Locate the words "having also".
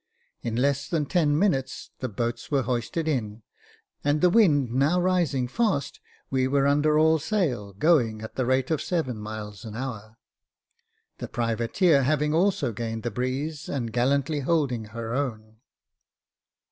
12.01-12.71